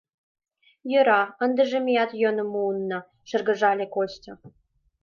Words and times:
—Йӧра, 0.91 1.21
ындыже 1.43 1.79
меат 1.85 2.11
йӧным 2.21 2.47
муынна,— 2.53 2.99
шыргыжале 3.29 3.85
Костя. 3.95 4.33